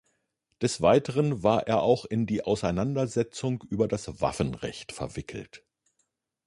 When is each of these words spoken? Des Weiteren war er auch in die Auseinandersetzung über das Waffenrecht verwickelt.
Des 0.63 0.81
Weiteren 0.81 1.43
war 1.43 1.67
er 1.67 1.83
auch 1.83 2.05
in 2.05 2.25
die 2.25 2.43
Auseinandersetzung 2.43 3.63
über 3.69 3.87
das 3.87 4.19
Waffenrecht 4.19 4.93
verwickelt. 4.93 5.63